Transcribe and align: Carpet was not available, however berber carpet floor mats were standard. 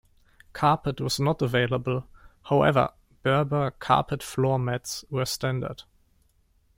Carpet 0.53 0.99
was 0.99 1.19
not 1.19 1.43
available, 1.43 2.07
however 2.45 2.91
berber 3.21 3.69
carpet 3.69 4.23
floor 4.23 4.57
mats 4.57 5.05
were 5.11 5.25
standard. 5.25 5.83